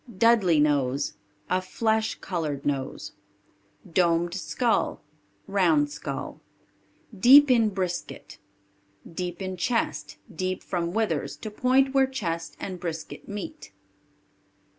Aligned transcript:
Dudley 0.17 0.59
nose. 0.59 1.13
A 1.47 1.61
flesh 1.61 2.15
colored 2.15 2.65
nose. 2.65 3.11
Domed 3.87 4.33
Skull. 4.33 4.99
Round 5.45 5.91
skull. 5.91 6.41
Deep 7.15 7.51
in 7.51 7.69
Brisket. 7.69 8.39
Deep 9.13 9.43
in 9.43 9.57
chest; 9.57 10.17
deep 10.35 10.63
from 10.63 10.91
withers 10.91 11.35
to 11.37 11.51
point 11.51 11.93
where 11.93 12.07
chest 12.07 12.57
and 12.59 12.79
brisket 12.79 13.27
meet. 13.29 13.73